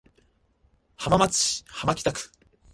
[0.95, 2.31] 浜松市浜北区